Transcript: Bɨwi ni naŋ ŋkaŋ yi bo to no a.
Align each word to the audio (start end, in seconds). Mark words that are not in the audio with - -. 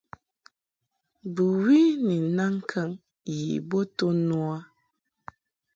Bɨwi 1.33 1.79
ni 2.05 2.15
naŋ 2.35 2.53
ŋkaŋ 2.63 2.89
yi 3.37 3.47
bo 3.69 3.79
to 3.97 4.07
no 4.27 4.37
a. 4.55 4.57